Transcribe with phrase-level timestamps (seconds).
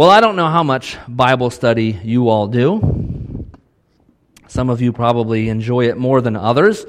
[0.00, 3.50] Well, I don't know how much Bible study you all do.
[4.48, 6.86] Some of you probably enjoy it more than others.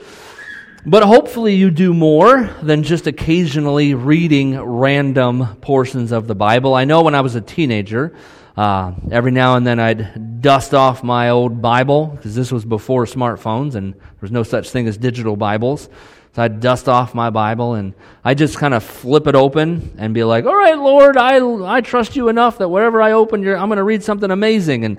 [0.85, 6.73] But hopefully, you do more than just occasionally reading random portions of the Bible.
[6.73, 8.15] I know when I was a teenager,
[8.55, 13.03] uh, every now and then I'd dust off my old Bible, because this was before
[13.03, 15.89] smartphones and there was no such thing as digital Bibles.
[16.33, 17.93] So I'd dust off my Bible and
[18.23, 21.81] I just kind of flip it open and be like, all right, Lord, I, I
[21.81, 24.85] trust you enough that wherever I open, I'm going to read something amazing.
[24.85, 24.97] And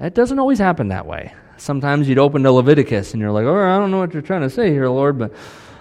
[0.00, 1.34] it doesn't always happen that way.
[1.58, 4.42] Sometimes you'd open to Leviticus and you're like, oh, I don't know what you're trying
[4.42, 5.34] to say here, Lord, but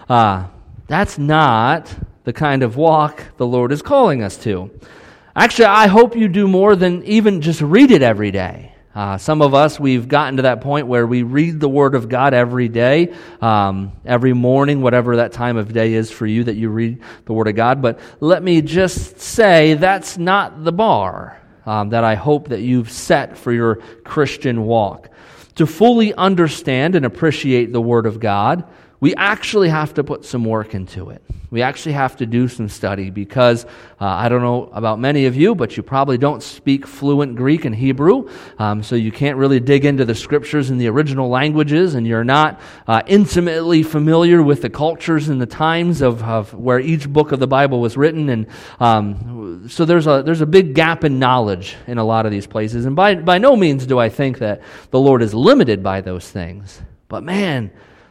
[0.09, 0.47] uh,
[0.87, 1.93] that's not
[2.25, 4.69] the kind of walk the Lord is calling us to.
[5.33, 8.74] Actually, I hope you do more than even just read it every day.
[8.95, 12.07] Uh, some of us, we've gotten to that point where we read the Word of
[12.07, 16.55] God every day, um, every morning, whatever that time of day is for you that
[16.55, 17.81] you read the Word of God.
[17.81, 22.89] But let me just say that's not the bar um, that I hope that you've
[22.89, 25.09] set for your Christian walk.
[25.55, 28.63] To fully understand and appreciate the Word of God,
[29.05, 31.21] we actually have to put some work into it.
[31.51, 33.63] We actually have to do some study because
[34.01, 37.65] uh, I don't know about many of you, but you probably don't speak fluent Greek
[37.65, 41.93] and Hebrew, um, so you can't really dig into the scriptures in the original languages,
[41.93, 46.79] and you're not uh, intimately familiar with the cultures and the times of, of, where
[46.79, 48.27] each book of the Bible was written.
[48.29, 48.47] And
[48.79, 52.47] um, so there's a, there's a big gap in knowledge in a lot of these
[52.47, 52.87] places.
[52.87, 56.27] And by, by no means do I think that the Lord is limited by those
[56.27, 56.81] things.
[57.07, 57.69] But man,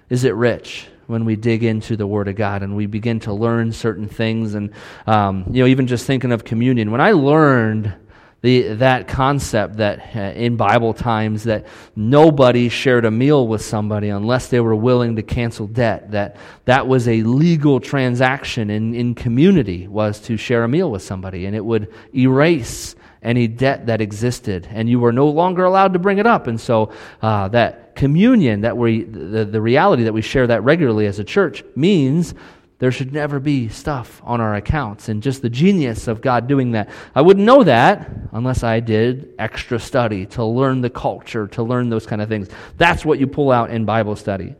[0.08, 3.32] is it rich when we dig into the Word of God and we begin to
[3.32, 4.54] learn certain things.
[4.54, 4.70] And,
[5.06, 7.94] um, you know, even just thinking of communion, when I learned
[8.40, 14.10] the, that concept that uh, in Bible times that nobody shared a meal with somebody
[14.10, 19.14] unless they were willing to cancel debt, that that was a legal transaction in, in
[19.14, 24.02] community was to share a meal with somebody and it would erase any debt that
[24.02, 26.46] existed and you were no longer allowed to bring it up.
[26.46, 31.06] And so uh, that communion, that we, the, the reality that we share that regularly
[31.06, 32.34] as a church, means
[32.78, 35.08] there should never be stuff on our accounts.
[35.08, 36.90] And just the genius of God doing that.
[37.14, 41.88] I wouldn't know that unless I did extra study to learn the culture, to learn
[41.88, 42.48] those kind of things.
[42.76, 44.54] That's what you pull out in Bible study.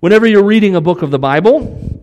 [0.00, 1.97] Whenever you're reading a book of the Bible,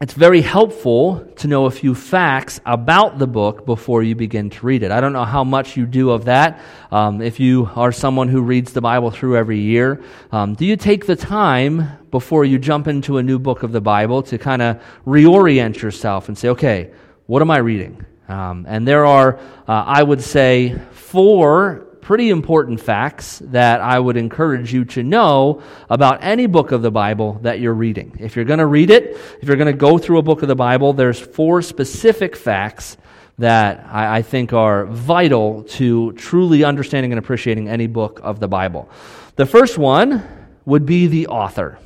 [0.00, 4.66] it's very helpful to know a few facts about the book before you begin to
[4.66, 4.90] read it.
[4.90, 6.60] I don't know how much you do of that.
[6.90, 10.76] Um, if you are someone who reads the Bible through every year, um, do you
[10.76, 14.62] take the time before you jump into a new book of the Bible to kind
[14.62, 16.90] of reorient yourself and say, okay,
[17.26, 18.04] what am I reading?
[18.28, 19.38] Um, and there are,
[19.68, 25.62] uh, I would say, four pretty important facts that I would encourage you to know
[25.88, 28.16] about any book of the Bible that you're reading.
[28.18, 30.48] If you're going to read it, if you're going to go through a book of
[30.48, 32.96] the Bible, there's four specific facts
[33.38, 38.48] that I, I think are vital to truly understanding and appreciating any book of the
[38.48, 38.90] Bible.
[39.36, 40.22] The first one
[40.64, 41.78] would be the author.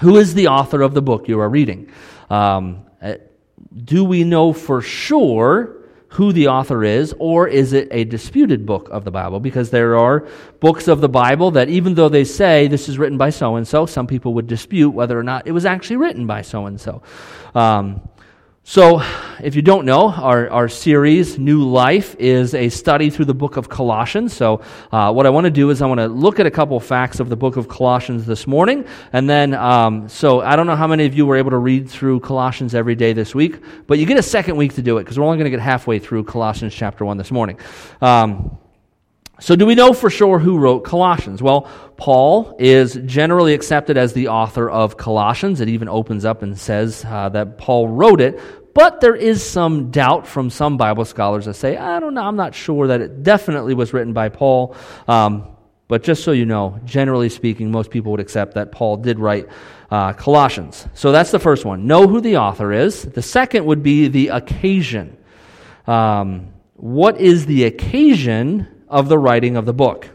[0.00, 1.90] Who is the author of the book you are reading?
[2.30, 3.14] Um, uh,
[3.84, 5.79] do we know for sure
[6.10, 9.38] who the author is, or is it a disputed book of the Bible?
[9.38, 10.26] Because there are
[10.58, 13.66] books of the Bible that, even though they say this is written by so and
[13.66, 16.80] so, some people would dispute whether or not it was actually written by so and
[16.80, 17.00] so.
[18.70, 19.02] So,
[19.42, 23.56] if you don't know, our, our series, New Life, is a study through the book
[23.56, 24.32] of Colossians.
[24.32, 24.62] So,
[24.92, 26.84] uh, what I want to do is I want to look at a couple of
[26.84, 28.84] facts of the book of Colossians this morning.
[29.12, 31.90] And then, um, so I don't know how many of you were able to read
[31.90, 35.04] through Colossians every day this week, but you get a second week to do it
[35.04, 37.58] because we're only going to get halfway through Colossians chapter 1 this morning.
[38.00, 38.56] Um,
[39.40, 41.42] so, do we know for sure who wrote Colossians?
[41.42, 41.62] Well,
[41.96, 45.60] Paul is generally accepted as the author of Colossians.
[45.60, 48.38] It even opens up and says uh, that Paul wrote it,
[48.74, 52.36] but there is some doubt from some Bible scholars that say, I don't know, I'm
[52.36, 54.76] not sure that it definitely was written by Paul.
[55.08, 55.56] Um,
[55.88, 59.48] but just so you know, generally speaking, most people would accept that Paul did write
[59.90, 60.86] uh, Colossians.
[60.94, 61.86] So that's the first one.
[61.86, 63.02] Know who the author is.
[63.02, 65.16] The second would be the occasion.
[65.86, 70.08] Um, what is the occasion of the writing of the book.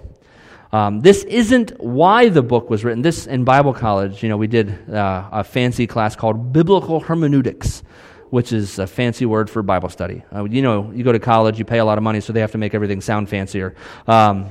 [0.72, 3.02] Um, this isn't why the book was written.
[3.02, 7.82] This in Bible college, you know, we did uh, a fancy class called biblical hermeneutics,
[8.30, 10.24] which is a fancy word for Bible study.
[10.36, 12.42] Uh, you know, you go to college, you pay a lot of money, so they
[12.42, 13.74] have to make everything sound fancier.
[14.06, 14.50] Um,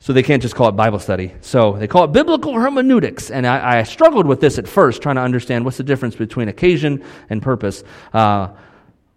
[0.00, 1.32] so they can't just call it Bible study.
[1.40, 3.30] So they call it biblical hermeneutics.
[3.30, 6.48] And I, I, struggled with this at first, trying to understand what's the difference between
[6.48, 7.82] occasion and purpose.
[8.12, 8.48] Uh,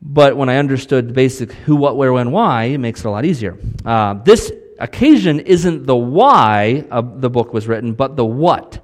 [0.01, 3.11] but when I understood the basic who, what, where, when, why, it makes it a
[3.11, 3.57] lot easier.
[3.83, 8.79] Uh, this occasion isn't the why the book was written, but the what.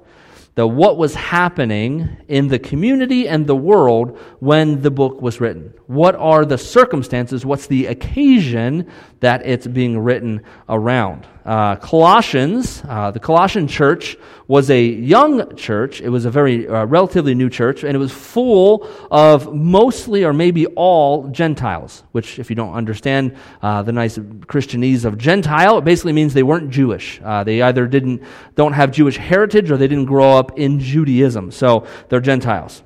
[0.54, 5.72] the what was happening in the community and the world when the book was written.
[5.86, 7.44] What are the circumstances?
[7.44, 8.90] What's the occasion
[9.20, 11.26] that it's being written around?
[11.44, 16.00] Uh, Colossians, uh, the Colossian church was a young church.
[16.00, 20.32] It was a very uh, relatively new church, and it was full of mostly or
[20.32, 25.84] maybe all Gentiles, which, if you don't understand uh, the nice Christianese of Gentile, it
[25.84, 27.20] basically means they weren't Jewish.
[27.22, 28.22] Uh, they either didn't,
[28.54, 31.50] don't have Jewish heritage or they didn't grow up in Judaism.
[31.50, 32.83] So they're Gentiles.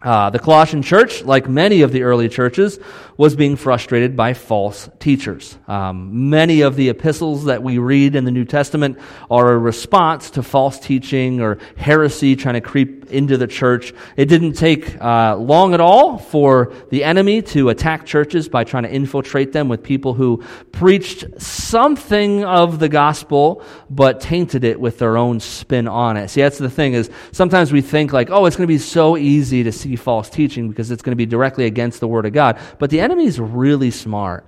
[0.00, 2.78] Uh, the Colossian church, like many of the early churches,
[3.16, 5.58] was being frustrated by false teachers.
[5.66, 10.30] Um, many of the epistles that we read in the New Testament are a response
[10.30, 13.92] to false teaching or heresy trying to creep into the church.
[14.16, 18.84] It didn't take uh, long at all for the enemy to attack churches by trying
[18.84, 24.98] to infiltrate them with people who preached something of the gospel but tainted it with
[24.98, 26.28] their own spin on it.
[26.28, 29.16] See, that's the thing is sometimes we think like, oh, it's going to be so
[29.16, 32.32] easy to see false teaching because it's going to be directly against the word of
[32.32, 32.58] God.
[32.78, 34.46] But the enemy is really smart.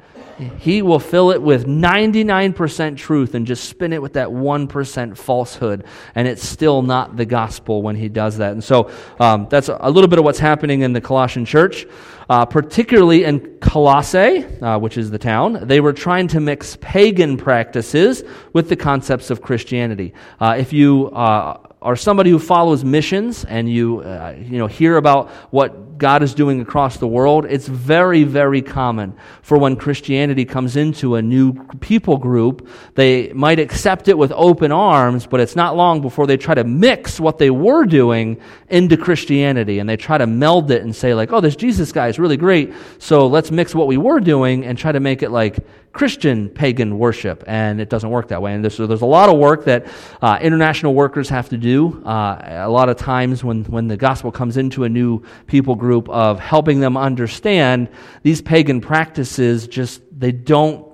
[0.58, 5.84] He will fill it with 99% truth and just spin it with that 1% falsehood.
[6.14, 8.52] And it's still not the gospel when he does that.
[8.52, 11.86] And so um, that's a little bit of what's happening in the Colossian church.
[12.28, 17.36] Uh, particularly in Colossae, uh, which is the town, they were trying to mix pagan
[17.36, 18.22] practices
[18.52, 20.14] with the concepts of Christianity.
[20.38, 24.96] Uh, if you uh, are somebody who follows missions and you, uh, you know, hear
[24.96, 30.44] about what God is doing across the world, it's very, very common for when Christianity
[30.44, 35.56] comes into a new people group, they might accept it with open arms, but it's
[35.56, 39.96] not long before they try to mix what they were doing into Christianity and they
[39.96, 43.26] try to meld it and say, like, oh, this Jesus guy is really great, so
[43.26, 45.58] let's mix what we were doing and try to make it like
[45.92, 48.54] Christian pagan worship, and it doesn't work that way.
[48.54, 49.86] And there's, so there's a lot of work that
[50.22, 52.02] uh, international workers have to do.
[52.04, 56.08] Uh, a lot of times when, when the gospel comes into a new people group
[56.08, 57.88] of helping them understand
[58.22, 60.86] these pagan practices, just they don't,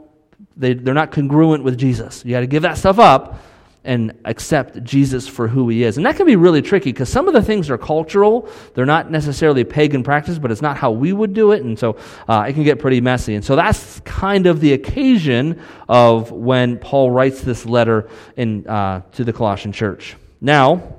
[0.56, 2.24] they, they're not congruent with Jesus.
[2.24, 3.38] You got to give that stuff up
[3.86, 5.96] and accept Jesus for who he is.
[5.96, 8.48] And that can be really tricky because some of the things are cultural.
[8.74, 11.62] They're not necessarily pagan practice, but it's not how we would do it.
[11.62, 11.96] And so
[12.28, 13.34] uh, it can get pretty messy.
[13.34, 19.02] And so that's kind of the occasion of when Paul writes this letter in, uh,
[19.12, 20.16] to the Colossian church.
[20.40, 20.96] Now,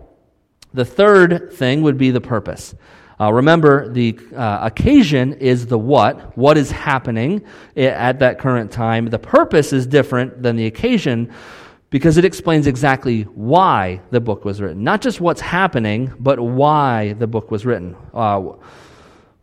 [0.74, 2.74] the third thing would be the purpose.
[3.20, 7.44] Uh, remember, the uh, occasion is the what, what is happening
[7.76, 9.08] at that current time.
[9.08, 11.34] The purpose is different than the occasion
[11.90, 14.84] because it explains exactly why the book was written.
[14.84, 17.96] Not just what's happening, but why the book was written.
[18.14, 18.54] Uh,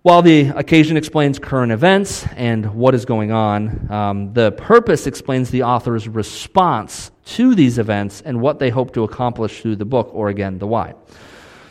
[0.03, 5.49] while the occasion explains current events and what is going on, um, the purpose explains
[5.49, 10.11] the author's response to these events and what they hope to accomplish through the book,
[10.13, 10.95] or again, the why.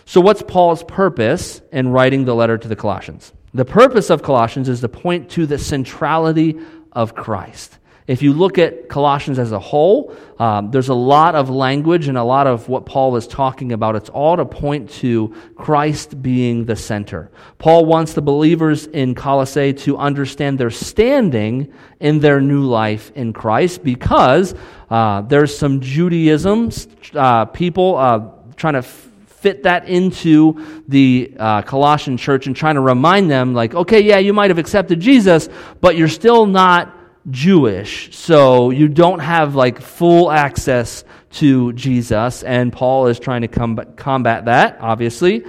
[0.05, 3.31] So, what's Paul's purpose in writing the letter to the Colossians?
[3.53, 6.57] The purpose of Colossians is to point to the centrality
[6.91, 7.77] of Christ.
[8.05, 12.17] If you look at Colossians as a whole, um, there's a lot of language and
[12.17, 13.95] a lot of what Paul is talking about.
[13.95, 17.31] It's all to point to Christ being the center.
[17.59, 21.71] Paul wants the believers in Colossae to understand their standing
[22.01, 24.53] in their new life in Christ because
[24.89, 26.71] uh, there's some Judaism
[27.13, 32.75] uh, people uh, trying to f- fit that into the uh, Colossian church and trying
[32.75, 35.47] to remind them, like, okay, yeah, you might have accepted Jesus,
[35.79, 36.97] but you're still not
[37.29, 43.47] Jewish, so you don't have like full access to Jesus, and Paul is trying to
[43.47, 45.43] combat, combat that, obviously,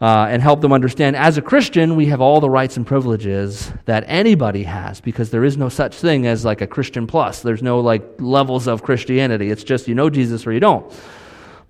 [0.00, 3.70] uh, and help them understand as a Christian, we have all the rights and privileges
[3.84, 7.42] that anybody has because there is no such thing as like a Christian plus.
[7.42, 9.50] There's no like levels of Christianity.
[9.50, 10.90] It's just you know Jesus or you don't.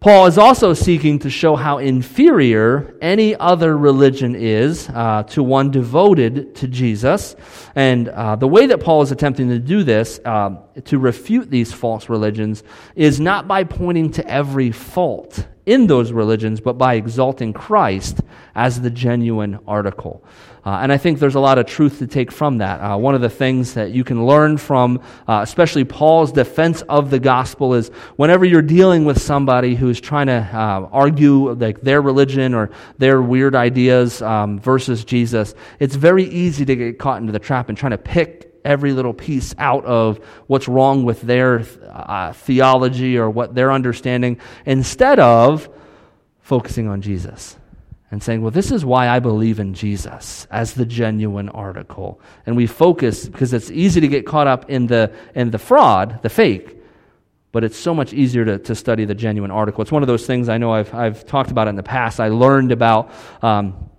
[0.01, 5.71] Paul is also seeking to show how inferior any other religion is uh, to one
[5.71, 7.37] devoted to Jesus.
[7.75, 11.75] And uh, the way that Paul is attempting to do this, uh, to refute these
[11.75, 12.63] false religions,
[12.97, 18.21] is not by pointing to every fault in those religions, but by exalting Christ
[18.55, 20.25] as the genuine article.
[20.65, 22.81] Uh, and I think there's a lot of truth to take from that.
[22.81, 27.11] Uh, one of the things that you can learn from, uh, especially Paul's defense of
[27.11, 32.03] the gospel, is whenever you're dealing with somebody who's trying to uh, argue like their
[32.03, 37.33] religion or their weird ideas um, versus Jesus, it's very easy to get caught into
[37.33, 41.65] the trap and trying to pick every little piece out of what's wrong with their
[41.89, 45.69] uh, theology or what they're understanding instead of
[46.43, 47.57] focusing on Jesus
[48.11, 52.21] and saying, well, this is why I believe in Jesus as the genuine article.
[52.45, 56.21] And we focus, because it's easy to get caught up in the, in the fraud,
[56.23, 56.77] the fake,
[57.53, 59.83] but it's so much easier to, to study the genuine article.
[59.83, 62.21] It's one of those things I know I've, I've talked about in the past.
[62.21, 63.11] I learned about
[63.43, 63.91] um,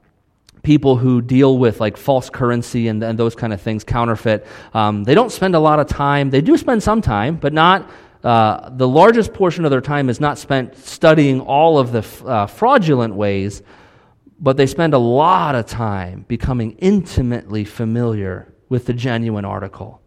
[0.64, 4.46] people who deal with like false currency and, and those kind of things, counterfeit.
[4.74, 6.30] Um, they don't spend a lot of time.
[6.30, 7.90] They do spend some time, but not.
[8.24, 12.46] Uh, the largest portion of their time is not spent studying all of the uh,
[12.46, 13.64] fraudulent ways,
[14.42, 20.02] but they spend a lot of time becoming intimately familiar with the genuine article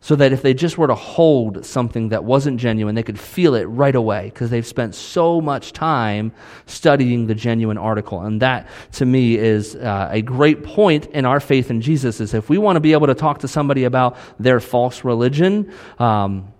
[0.00, 3.54] so that if they just were to hold something that wasn't genuine, they could feel
[3.54, 6.30] it right away because they've spent so much time
[6.66, 8.20] studying the genuine article.
[8.20, 12.20] And that, to me, is uh, a great point in our faith in Jesus.
[12.20, 15.72] Is if we want to be able to talk to somebody about their false religion,
[15.98, 16.52] um,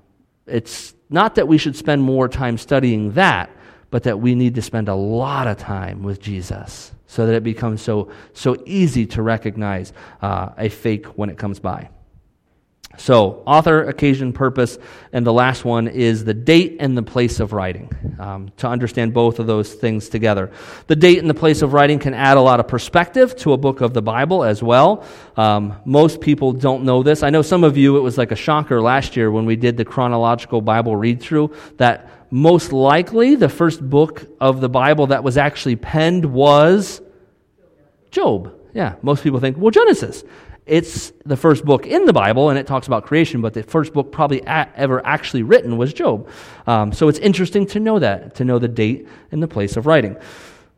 [0.47, 3.51] it's not that we should spend more time studying that,
[3.91, 7.43] but that we need to spend a lot of time with Jesus so that it
[7.43, 11.91] becomes so so easy to recognize uh, a fake when it comes by.
[12.99, 14.77] So, author, occasion, purpose,
[15.13, 19.15] and the last one is the date and the place of writing, um, to understand
[19.15, 20.51] both of those things together.
[20.89, 23.57] The date and the place of writing can add a lot of perspective to a
[23.57, 25.05] book of the Bible as well.
[25.37, 27.23] Um, most people don't know this.
[27.23, 29.77] I know some of you, it was like a shocker last year when we did
[29.77, 35.23] the chronological Bible read through that most likely the first book of the Bible that
[35.23, 37.01] was actually penned was
[38.11, 38.55] Job.
[38.75, 40.25] Yeah, most people think, well, Genesis.
[40.69, 43.93] It's the first book in the Bible, and it talks about creation, but the first
[43.93, 46.29] book probably a- ever actually written was Job.
[46.67, 49.87] Um, so it's interesting to know that, to know the date and the place of
[49.87, 50.17] writing.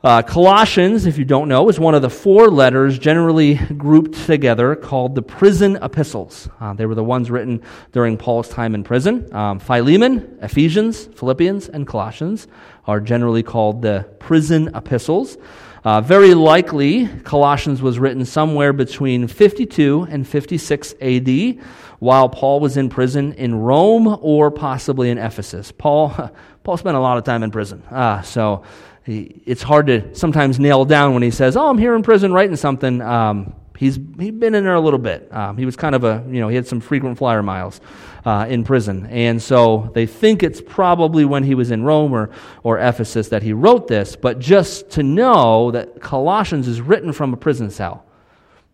[0.02, 4.74] Uh, Colossians, if you don't know, is one of the four letters generally grouped together
[4.74, 6.48] called the prison epistles.
[6.58, 7.60] Uh, they were the ones written
[7.92, 9.30] during Paul's time in prison.
[9.34, 12.48] Um, Philemon, Ephesians, Philippians, and Colossians
[12.86, 15.36] are generally called the prison epistles.
[15.82, 21.58] Uh, very likely, Colossians was written somewhere between 52 and 56 AD
[22.00, 25.72] while Paul was in prison in Rome or possibly in Ephesus.
[25.72, 26.30] Paul,
[26.64, 27.82] Paul spent a lot of time in prison.
[27.90, 28.64] Uh, so
[29.04, 32.32] he, it's hard to sometimes nail down when he says, Oh, I'm here in prison
[32.32, 33.00] writing something.
[33.00, 35.32] Um, he's he'd been in there a little bit.
[35.34, 37.80] Um, he was kind of a, you know, he had some frequent flyer miles
[38.24, 39.06] uh, in prison.
[39.06, 42.30] And so they think it's probably when he was in Rome or,
[42.62, 47.32] or Ephesus that he wrote this, but just to know that Colossians is written from
[47.32, 48.04] a prison cell.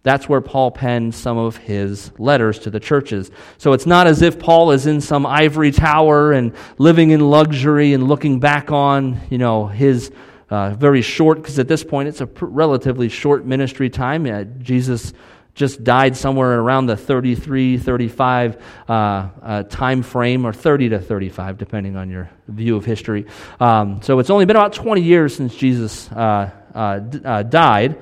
[0.03, 3.33] That's where Paul penned some of his letters to the churches.
[3.59, 7.93] So it's not as if Paul is in some ivory tower and living in luxury
[7.93, 10.13] and looking back on, you know, his
[10.49, 14.27] uh, very short, because at this point it's a pr- relatively short ministry time.
[14.27, 15.13] Uh, Jesus
[15.57, 21.57] just died somewhere around the 33, 35 uh, uh, time frame, or 30 to 35,
[21.57, 23.25] depending on your view of history.
[23.59, 27.99] Um, so it's only been about 20 years since Jesus uh, uh d- uh, died.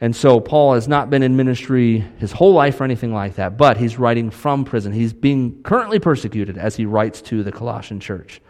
[0.00, 3.58] And so Paul has not been in ministry his whole life or anything like that,
[3.58, 4.92] but he's writing from prison.
[4.92, 8.40] He's being currently persecuted as he writes to the Colossian church.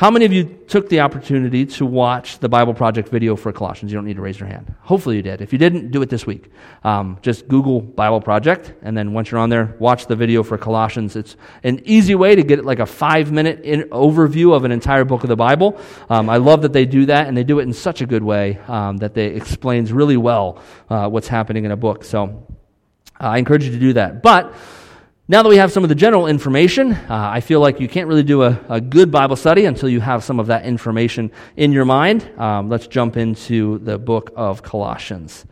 [0.00, 3.92] How many of you took the opportunity to watch the Bible Project video for Colossians?
[3.92, 4.74] You don't need to raise your hand.
[4.80, 5.42] Hopefully you did.
[5.42, 6.50] If you didn't, do it this week.
[6.84, 10.56] Um, just Google Bible Project, and then once you're on there, watch the video for
[10.56, 11.16] Colossians.
[11.16, 15.22] It's an easy way to get like a five minute overview of an entire book
[15.22, 15.78] of the Bible.
[16.08, 18.22] Um, I love that they do that, and they do it in such a good
[18.22, 22.04] way um, that they explains really well uh, what's happening in a book.
[22.04, 22.46] So
[23.20, 24.22] uh, I encourage you to do that.
[24.22, 24.54] But
[25.30, 28.08] now that we have some of the general information, uh, I feel like you can't
[28.08, 31.70] really do a, a, good Bible study until you have some of that information in
[31.70, 32.28] your mind.
[32.36, 35.46] Um, let's jump into the book of Colossians.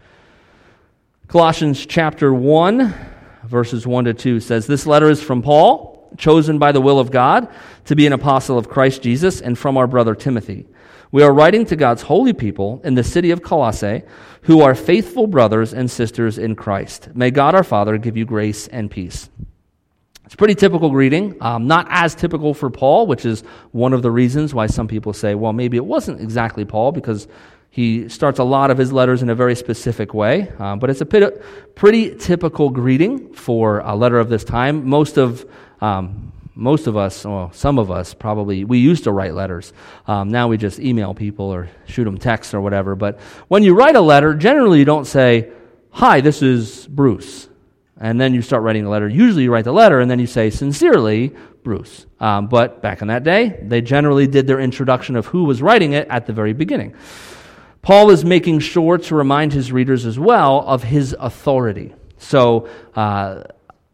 [1.28, 2.92] Colossians chapter 1,
[3.44, 7.12] verses 1 to 2 says, This letter is from Paul, chosen by the will of
[7.12, 7.48] God
[7.84, 10.66] to be an apostle of Christ Jesus, and from our brother Timothy.
[11.12, 14.02] We are writing to God's holy people in the city of Colossae,
[14.42, 17.10] who are faithful brothers and sisters in Christ.
[17.14, 19.30] May God our Father give you grace and peace.
[20.28, 23.40] It's pretty typical greeting, um, not as typical for Paul, which is
[23.72, 27.28] one of the reasons why some people say, well, maybe it wasn't exactly Paul because
[27.70, 30.52] he starts a lot of his letters in a very specific way.
[30.58, 34.86] Uh, but it's a pretty typical greeting for a letter of this time.
[34.86, 39.32] Most of um, most of us, well, some of us probably, we used to write
[39.32, 39.72] letters.
[40.06, 42.94] Um, now we just email people or shoot them texts or whatever.
[42.94, 43.18] But
[43.48, 45.52] when you write a letter, generally you don't say,
[45.92, 47.47] Hi, this is Bruce
[48.00, 49.08] and then you start writing the letter.
[49.08, 52.06] Usually you write the letter and then you say, sincerely, Bruce.
[52.20, 55.92] Um, but back in that day, they generally did their introduction of who was writing
[55.92, 56.94] it at the very beginning.
[57.82, 61.94] Paul is making sure to remind his readers as well of his authority.
[62.18, 63.44] So, uh,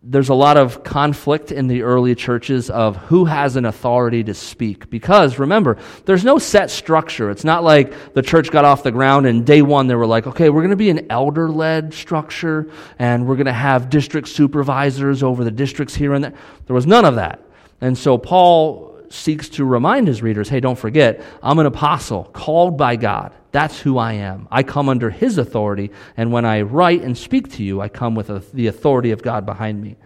[0.06, 4.34] there's a lot of conflict in the early churches of who has an authority to
[4.34, 4.90] speak.
[4.90, 7.30] Because remember, there's no set structure.
[7.30, 10.26] It's not like the church got off the ground and day one they were like,
[10.26, 14.28] okay, we're going to be an elder led structure and we're going to have district
[14.28, 16.34] supervisors over the districts here and there.
[16.66, 17.40] There was none of that.
[17.80, 22.76] And so Paul seeks to remind his readers hey, don't forget, I'm an apostle called
[22.76, 23.35] by God.
[23.52, 24.49] That's who I am.
[24.50, 28.14] I come under his authority, and when I write and speak to you, I come
[28.14, 29.97] with the authority of God behind me.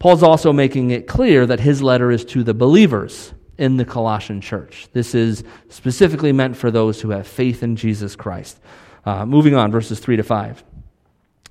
[0.00, 4.40] Paul's also making it clear that his letter is to the believers in the Colossian
[4.40, 4.88] church.
[4.92, 8.58] This is specifically meant for those who have faith in Jesus Christ.
[9.04, 10.64] Uh, moving on, verses 3 to 5.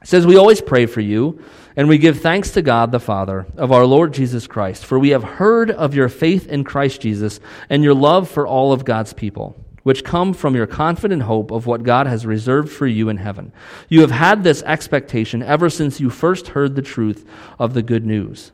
[0.02, 1.44] It says, We always pray for you,
[1.76, 5.10] and we give thanks to God the Father of our Lord Jesus Christ, for we
[5.10, 7.40] have heard of your faith in Christ Jesus
[7.70, 11.66] and your love for all of God's people which come from your confident hope of
[11.66, 13.52] what God has reserved for you in heaven.
[13.88, 17.28] You have had this expectation ever since you first heard the truth
[17.58, 18.52] of the good news.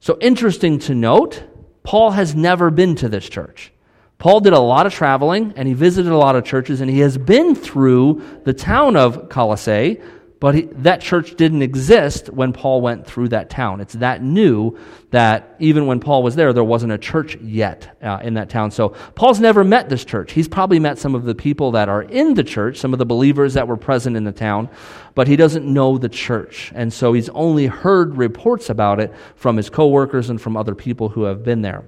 [0.00, 1.42] So, interesting to note,
[1.82, 3.72] Paul has never been to this church.
[4.18, 7.00] Paul did a lot of traveling and he visited a lot of churches and he
[7.00, 10.00] has been through the town of Colossae,
[10.38, 13.80] but he, that church didn't exist when Paul went through that town.
[13.80, 14.78] It's that new
[15.10, 18.70] that even when Paul was there, there wasn't a church yet uh, in that town.
[18.70, 20.32] So Paul's never met this church.
[20.32, 23.06] He's probably met some of the people that are in the church, some of the
[23.06, 24.68] believers that were present in the town,
[25.14, 26.70] but he doesn't know the church.
[26.74, 31.08] And so he's only heard reports about it from his coworkers and from other people
[31.08, 31.84] who have been there.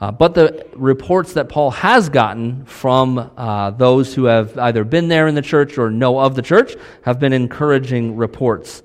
[0.00, 5.08] Uh, but the reports that Paul has gotten from uh, those who have either been
[5.08, 8.82] there in the church or know of the church have been encouraging reports.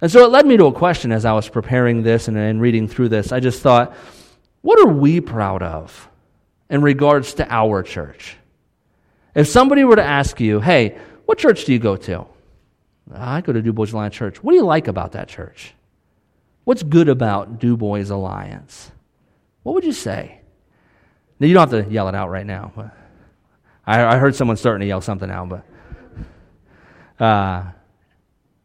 [0.00, 2.62] And so it led me to a question as I was preparing this and, and
[2.62, 3.30] reading through this.
[3.30, 3.94] I just thought,
[4.62, 6.08] what are we proud of
[6.70, 8.36] in regards to our church?
[9.34, 12.26] If somebody were to ask you, hey, what church do you go to?
[13.14, 14.42] I go to Du Bois Alliance Church.
[14.42, 15.74] What do you like about that church?
[16.64, 18.90] What's good about Du Bois Alliance?
[19.62, 20.37] What would you say?
[21.40, 22.72] Now, you don't have to yell it out right now.
[22.74, 22.90] But
[23.86, 27.64] I, I heard someone starting to yell something out, but uh,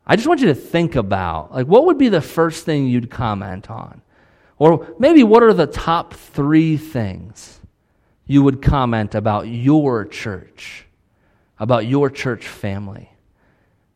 [0.05, 3.09] I just want you to think about like what would be the first thing you'd
[3.09, 4.01] comment on,
[4.57, 7.59] or maybe what are the top three things
[8.25, 10.85] you would comment about your church,
[11.59, 13.09] about your church family.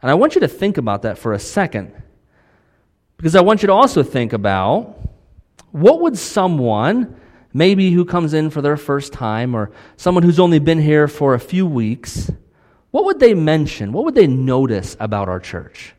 [0.02, 1.92] And I want you to think about that for a second,
[3.18, 4.98] because I want you to also think about
[5.72, 7.20] what would someone
[7.54, 11.34] maybe who comes in for their first time or someone who's only been here for
[11.34, 12.32] a few weeks,
[12.92, 13.92] what would they mention?
[13.92, 15.94] What would they notice about our church?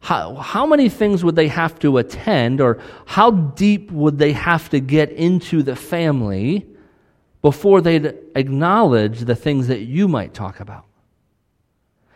[0.00, 4.70] How, how many things would they have to attend, or how deep would they have
[4.70, 6.66] to get into the family
[7.42, 10.86] before they'd acknowledge the things that you might talk about?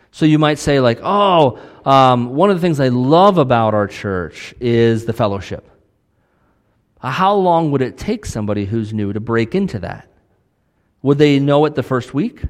[0.09, 3.87] So you might say, like, oh, um, one of the things I love about our
[3.87, 5.69] church is the fellowship.
[7.05, 10.07] Uh, how long would it take somebody who's new to break into that?
[11.03, 12.41] Would they know it the first week?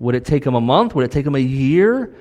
[0.00, 0.94] Would it take them a month?
[0.94, 2.14] Would it take them a year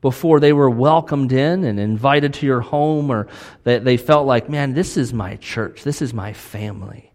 [0.00, 3.26] before they were welcomed in and invited to your home or
[3.64, 7.12] that they felt like, man, this is my church, this is my family?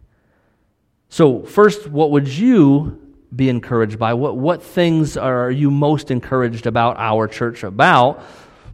[1.08, 3.02] So, first, what would you
[3.34, 4.16] be encouraged by?
[4.16, 8.22] What, what things are you most encouraged about our church about?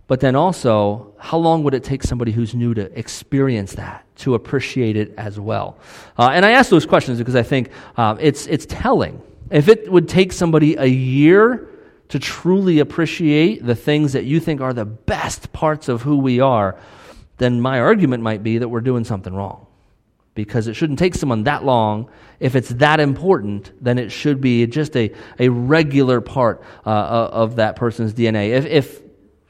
[0.07, 4.35] But then also, how long would it take somebody who's new to experience that, to
[4.35, 5.77] appreciate it as well?
[6.17, 9.21] Uh, and I ask those questions because I think uh, it's, it's telling.
[9.51, 11.69] If it would take somebody a year
[12.09, 16.39] to truly appreciate the things that you think are the best parts of who we
[16.39, 16.77] are,
[17.37, 19.67] then my argument might be that we're doing something wrong.
[20.33, 22.09] Because it shouldn't take someone that long.
[22.39, 27.55] If it's that important, then it should be just a, a regular part uh, of
[27.55, 28.49] that person's DNA.
[28.49, 29.01] If, if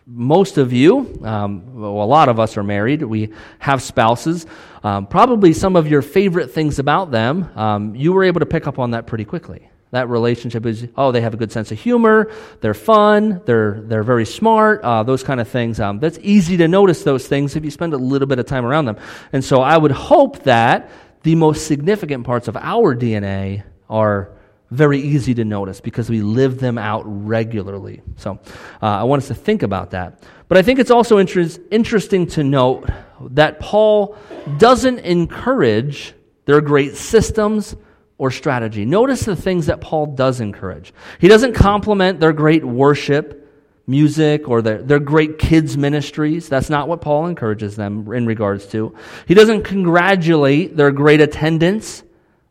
[0.08, 3.02] most of you, um, well, a lot of us are married.
[3.02, 4.46] We have spouses.
[4.84, 8.68] Um, probably some of your favorite things about them, um, you were able to pick
[8.68, 9.68] up on that pretty quickly.
[9.92, 14.04] That relationship is, oh, they have a good sense of humor, they're fun, they're, they're
[14.04, 15.80] very smart, uh, those kind of things.
[15.80, 18.66] Um, that's easy to notice those things if you spend a little bit of time
[18.66, 18.98] around them.
[19.32, 20.92] And so I would hope that
[21.24, 24.35] the most significant parts of our DNA are
[24.72, 28.02] very easy to notice because we live them out regularly.
[28.18, 28.40] So
[28.82, 30.24] uh, I want us to think about that.
[30.48, 32.90] But I think it's also inter- interesting to note
[33.32, 34.18] that Paul
[34.58, 36.14] doesn't encourage
[36.46, 37.76] their great systems
[38.18, 38.86] or strategy.
[38.86, 40.94] Notice the things that Paul does encourage.
[41.20, 43.42] He doesn't compliment their great worship,
[43.88, 46.48] music, or their, their great kids' ministries.
[46.48, 48.96] That's not what Paul encourages them in regards to.
[49.28, 52.04] He doesn't congratulate their great attendance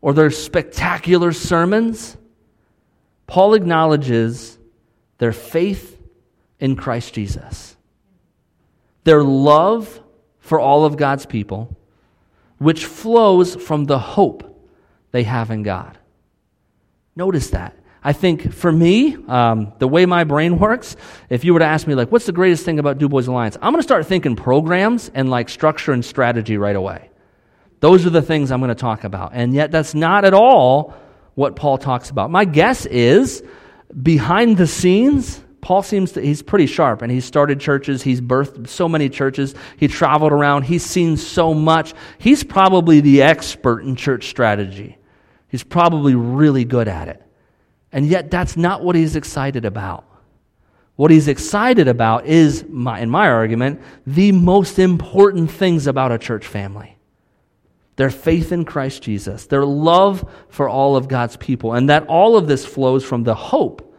[0.04, 2.14] or their spectacular sermons.
[3.26, 4.58] Paul acknowledges
[5.16, 5.98] their faith
[6.60, 7.74] in Christ Jesus,
[9.04, 10.02] their love
[10.40, 11.74] for all of God's people,
[12.58, 14.68] which flows from the hope
[15.10, 15.96] they have in God.
[17.16, 17.74] Notice that.
[18.02, 20.96] I think for me, um, the way my brain works,
[21.30, 23.56] if you were to ask me, like, what's the greatest thing about Du Bois Alliance?
[23.62, 27.08] I'm going to start thinking programs and like structure and strategy right away
[27.84, 29.32] Those are the things I'm going to talk about.
[29.34, 30.94] And yet, that's not at all
[31.34, 32.30] what Paul talks about.
[32.30, 33.42] My guess is
[34.02, 38.68] behind the scenes, Paul seems to, he's pretty sharp and he's started churches, he's birthed
[38.68, 41.92] so many churches, he traveled around, he's seen so much.
[42.16, 44.96] He's probably the expert in church strategy.
[45.48, 47.22] He's probably really good at it.
[47.92, 50.06] And yet, that's not what he's excited about.
[50.96, 56.16] What he's excited about is, my, in my argument, the most important things about a
[56.18, 56.93] church family
[57.96, 62.36] their faith in Christ Jesus, their love for all of God's people, and that all
[62.36, 63.94] of this flows from the hope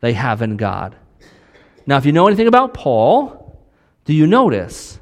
[0.00, 0.96] they have in God.
[1.86, 3.60] Now, if you know anything about Paul,
[4.04, 5.00] do you notice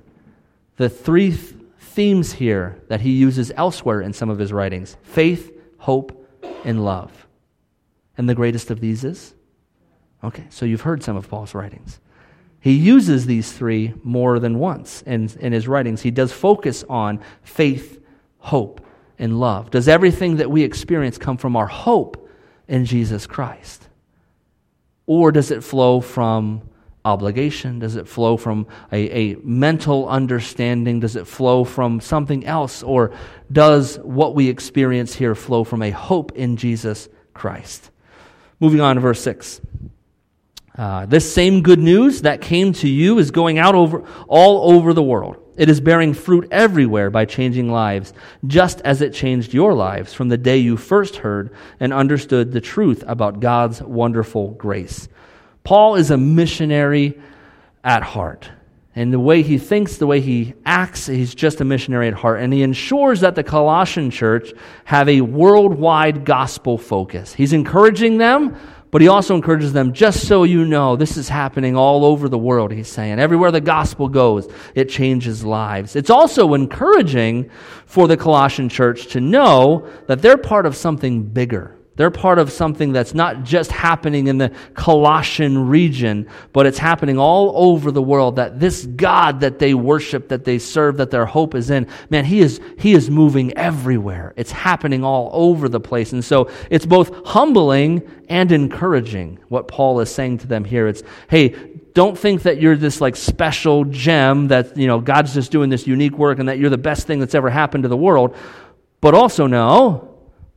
[0.76, 5.52] the three th- themes here that he uses elsewhere in some of his writings faith,
[5.78, 6.26] hope,
[6.64, 7.26] and love?
[8.16, 9.34] And the greatest of these is?
[10.22, 12.00] Okay, so you've heard some of Paul's writings.
[12.60, 16.02] He uses these three more than once in, in his writings.
[16.02, 17.99] He does focus on faith,
[18.40, 18.80] hope,
[19.18, 19.70] and love.
[19.70, 22.28] Does everything that we experience come from our hope
[22.66, 23.86] in Jesus Christ?
[25.06, 26.62] Or does it flow from
[27.04, 27.78] obligation?
[27.78, 31.00] Does it flow from a, a mental understanding?
[31.00, 32.82] Does it flow from something else?
[32.82, 33.12] Or
[33.50, 37.90] does what we experience here flow from a hope in Jesus Christ?
[38.58, 39.60] Moving on to verse 6.
[40.76, 44.94] Uh, this same good news that came to you is going out over all over
[44.94, 45.36] the world.
[45.60, 48.14] It is bearing fruit everywhere by changing lives,
[48.46, 52.62] just as it changed your lives from the day you first heard and understood the
[52.62, 55.06] truth about God's wonderful grace.
[55.62, 57.20] Paul is a missionary
[57.84, 58.50] at heart.
[58.96, 62.40] And the way he thinks, the way he acts, he's just a missionary at heart.
[62.40, 64.54] And he ensures that the Colossian church
[64.86, 67.34] have a worldwide gospel focus.
[67.34, 68.56] He's encouraging them
[68.90, 72.38] but he also encourages them, just so you know, this is happening all over the
[72.38, 73.18] world, he's saying.
[73.18, 75.96] Everywhere the gospel goes, it changes lives.
[75.96, 77.50] It's also encouraging
[77.86, 81.76] for the Colossian church to know that they're part of something bigger.
[82.00, 87.18] They're part of something that's not just happening in the Colossian region, but it's happening
[87.18, 88.36] all over the world.
[88.36, 92.24] That this God that they worship, that they serve, that their hope is in, man,
[92.24, 94.32] He is, He is moving everywhere.
[94.38, 96.14] It's happening all over the place.
[96.14, 100.86] And so it's both humbling and encouraging what Paul is saying to them here.
[100.86, 101.54] It's, hey,
[101.92, 105.86] don't think that you're this like special gem that, you know, God's just doing this
[105.86, 108.34] unique work and that you're the best thing that's ever happened to the world.
[109.02, 110.09] But also know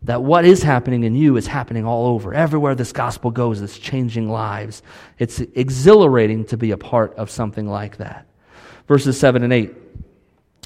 [0.04, 2.34] that what is happening in you is happening all over.
[2.34, 4.84] Everywhere this gospel goes, it's changing lives.
[5.18, 8.28] It's exhilarating to be a part of something like that.
[8.88, 9.74] Verses 7 and 8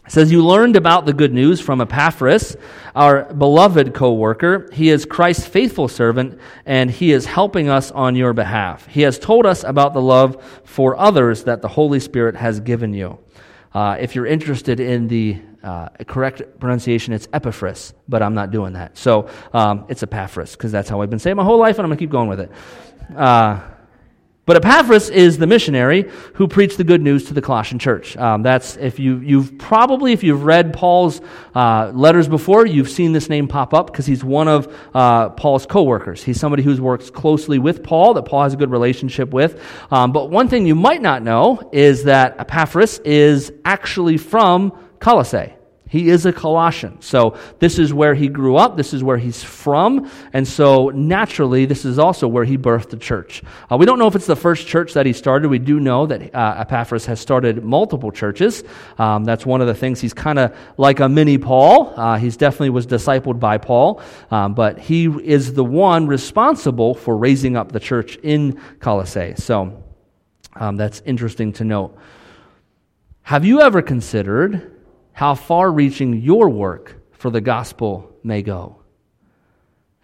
[0.08, 2.58] says, You learned about the good news from Epaphras,
[2.96, 4.70] our beloved co worker.
[4.74, 8.88] He is Christ's faithful servant, and he is helping us on your behalf.
[8.88, 12.94] He has told us about the love for others that the Holy Spirit has given
[12.94, 13.20] you.
[13.74, 18.74] Uh, if you're interested in the uh, correct pronunciation, it's Epaphras, but I'm not doing
[18.74, 18.98] that.
[18.98, 21.90] So um, it's Epaphras, because that's how I've been saying my whole life, and I'm
[21.90, 22.52] going to keep going with it.
[23.16, 23.62] Uh,
[24.48, 28.16] but Epaphras is the missionary who preached the good news to the Colossian church.
[28.16, 31.20] Um, that's if you you've probably if you've read Paul's
[31.54, 35.66] uh, letters before, you've seen this name pop up because he's one of uh, Paul's
[35.66, 36.24] co-workers.
[36.24, 39.62] He's somebody who works closely with Paul that Paul has a good relationship with.
[39.92, 45.54] Um, but one thing you might not know is that Epaphras is actually from Colossae.
[45.90, 47.02] He is a Colossian.
[47.02, 48.76] So this is where he grew up.
[48.76, 50.12] This is where he's from.
[50.34, 53.42] And so naturally, this is also where he birthed the church.
[53.72, 55.48] Uh, we don't know if it's the first church that he started.
[55.48, 58.64] We do know that uh, Epaphras has started multiple churches.
[58.98, 60.02] Um, that's one of the things.
[60.02, 61.94] He's kind of like a mini Paul.
[61.96, 64.02] Uh, he's definitely was discipled by Paul.
[64.30, 69.36] Um, but he is the one responsible for raising up the church in Colossae.
[69.38, 69.84] So
[70.56, 71.98] um, that's interesting to note.
[73.22, 74.74] Have you ever considered
[75.18, 78.84] how far reaching your work for the gospel may go.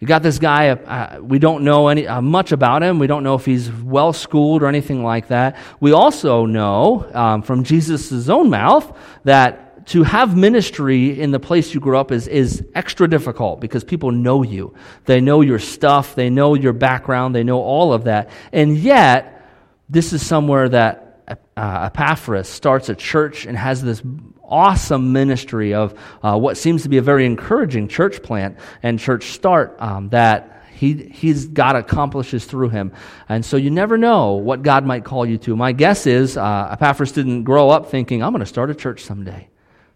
[0.00, 2.98] You got this guy, uh, we don't know any, uh, much about him.
[2.98, 5.56] We don't know if he's well schooled or anything like that.
[5.78, 11.72] We also know um, from Jesus' own mouth that to have ministry in the place
[11.72, 14.74] you grew up is, is extra difficult because people know you.
[15.04, 18.30] They know your stuff, they know your background, they know all of that.
[18.52, 19.48] And yet,
[19.88, 24.02] this is somewhere that uh, Epaphras starts a church and has this
[24.42, 29.26] awesome ministry of uh, what seems to be a very encouraging church plant and church
[29.26, 32.92] start um, that he, he's God accomplishes through him.
[33.28, 35.56] And so you never know what God might call you to.
[35.56, 39.02] My guess is uh, Epaphras didn't grow up thinking, I'm going to start a church
[39.02, 39.48] someday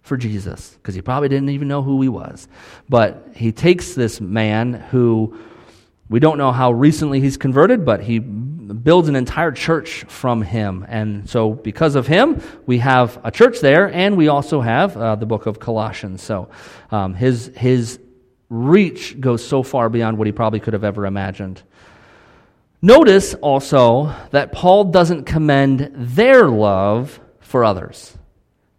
[0.02, 2.48] for Jesus, because he probably didn't even know who he was.
[2.88, 5.36] But he takes this man who
[6.08, 10.86] We don't know how recently he's converted, but he builds an entire church from him.
[10.88, 15.16] And so, because of him, we have a church there, and we also have uh,
[15.16, 16.22] the book of Colossians.
[16.22, 16.48] So,
[16.90, 17.98] um, his, his
[18.48, 21.62] reach goes so far beyond what he probably could have ever imagined.
[22.80, 28.16] Notice also that Paul doesn't commend their love for others.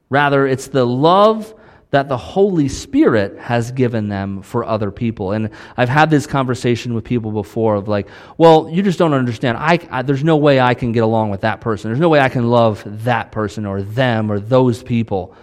[0.10, 1.54] Rather, it's the love
[1.91, 5.32] that the Holy Spirit has given them for other people.
[5.32, 9.58] And I've had this conversation with people before of like, well, you just don't understand.
[9.58, 11.89] I, I, there's no way I can get along with that person.
[11.89, 15.36] There's no way I can love that person or them or those people.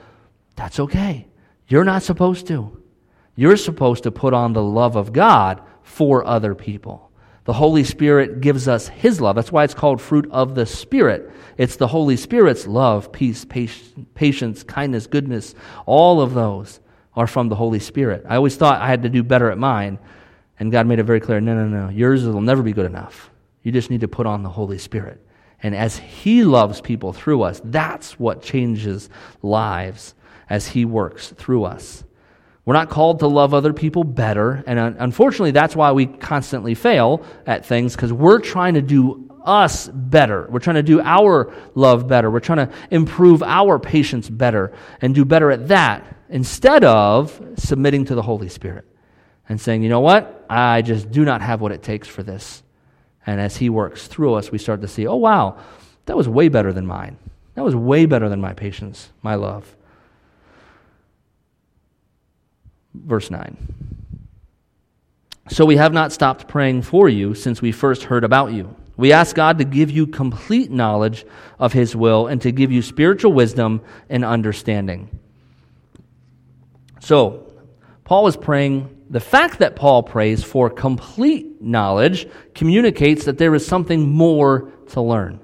[0.55, 1.27] That's okay.
[1.67, 2.81] You're not supposed to.
[3.35, 7.11] You're supposed to put on the love of God for other people.
[7.47, 9.37] The Holy Spirit gives us His love.
[9.37, 11.31] That's why it's called fruit of the Spirit.
[11.57, 13.47] It's the Holy Spirit's love, peace,
[14.15, 15.55] patience, kindness, goodness.
[15.87, 16.81] All of those
[17.15, 18.25] are from the Holy Spirit.
[18.29, 19.99] I always thought I had to do better at mine,
[20.59, 21.89] and God made it very clear no, no, no.
[21.89, 23.31] Yours will never be good enough.
[23.63, 25.25] You just need to put on the Holy Spirit.
[25.63, 29.09] And as He loves people through us, that's what changes
[29.43, 30.15] lives
[30.51, 32.03] as He works through us.
[32.67, 34.63] We're not called to love other people better.
[34.67, 39.87] And unfortunately, that's why we constantly fail at things because we're trying to do us
[39.87, 40.49] better.
[40.51, 42.29] We're trying to do our love better.
[42.29, 48.05] We're trying to improve our patience better and do better at that instead of submitting
[48.07, 48.85] to the Holy Spirit
[49.49, 50.45] and saying, you know what?
[50.51, 52.65] I just do not have what it takes for this.
[53.25, 55.59] And as He works through us, we start to see, oh, wow,
[56.07, 57.17] that was way better than mine.
[57.55, 59.77] That was way better than my patience, my love.
[63.05, 63.57] Verse 9.
[65.49, 68.75] So we have not stopped praying for you since we first heard about you.
[68.97, 71.25] We ask God to give you complete knowledge
[71.59, 75.11] of His will and to give you spiritual wisdom and understanding.
[77.01, 77.53] So,
[78.05, 78.93] Paul is praying.
[79.11, 85.01] The fact that Paul prays for complete knowledge communicates that there is something more to
[85.01, 85.41] learn.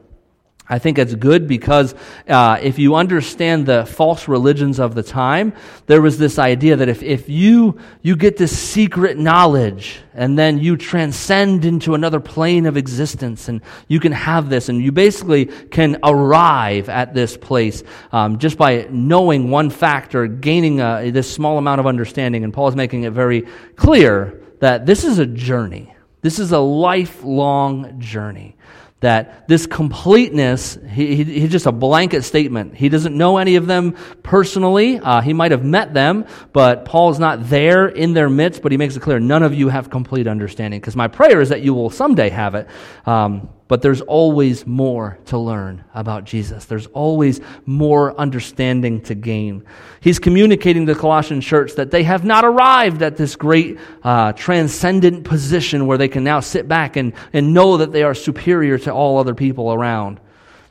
[0.72, 1.94] I think it's good because
[2.26, 5.52] uh, if you understand the false religions of the time,
[5.84, 10.58] there was this idea that if, if you, you get this secret knowledge and then
[10.58, 15.44] you transcend into another plane of existence and you can have this and you basically
[15.44, 21.30] can arrive at this place um, just by knowing one fact or gaining a, this
[21.30, 22.44] small amount of understanding.
[22.44, 23.42] And Paul is making it very
[23.76, 25.94] clear that this is a journey.
[26.22, 28.56] This is a lifelong journey
[29.02, 32.74] that this completeness, he, he, he's just a blanket statement.
[32.74, 34.98] He doesn't know any of them personally.
[34.98, 38.72] Uh, he might have met them, but Paul is not there in their midst, but
[38.72, 40.80] he makes it clear none of you have complete understanding.
[40.80, 42.68] Because my prayer is that you will someday have it.
[43.04, 46.66] Um, but there's always more to learn about Jesus.
[46.66, 49.64] There's always more understanding to gain.
[50.02, 54.34] He's communicating to the Colossian church that they have not arrived at this great uh,
[54.34, 58.76] transcendent position where they can now sit back and, and know that they are superior
[58.76, 60.20] to all other people around.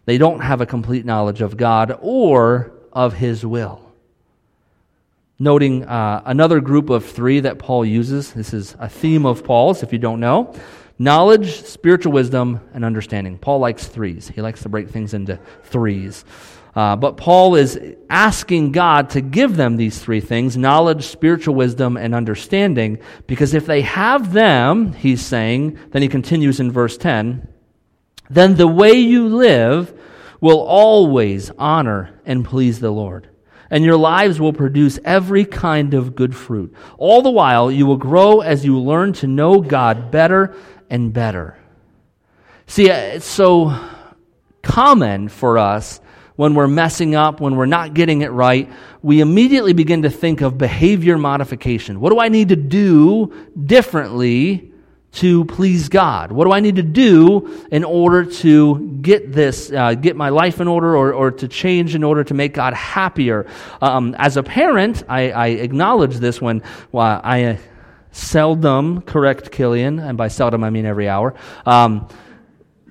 [0.05, 3.81] They don't have a complete knowledge of God or of His will.
[5.39, 8.31] Noting uh, another group of three that Paul uses.
[8.31, 10.55] This is a theme of Paul's, if you don't know
[11.01, 13.39] knowledge, spiritual wisdom, and understanding.
[13.39, 14.27] Paul likes threes.
[14.27, 16.23] He likes to break things into threes.
[16.75, 21.97] Uh, but Paul is asking God to give them these three things knowledge, spiritual wisdom,
[21.97, 22.99] and understanding.
[23.25, 27.47] Because if they have them, he's saying, then he continues in verse 10,
[28.29, 29.99] then the way you live
[30.39, 33.27] will always honor and please the Lord.
[33.71, 36.75] And your lives will produce every kind of good fruit.
[36.97, 40.53] All the while, you will grow as you learn to know God better
[40.91, 41.57] and better.
[42.67, 43.75] See, uh, it's so
[44.61, 45.99] common for us
[46.35, 48.69] when we're messing up, when we're not getting it right,
[49.01, 51.99] we immediately begin to think of behavior modification.
[51.99, 53.33] What do I need to do
[53.65, 54.71] differently
[55.13, 56.31] to please God?
[56.31, 60.59] What do I need to do in order to get this, uh, get my life
[60.59, 63.45] in order or, or to change in order to make God happier?
[63.81, 67.59] Um, as a parent, I, I acknowledge this when well, I
[68.11, 71.33] seldom correct Killian, and by seldom I mean every hour.
[71.65, 72.07] Um,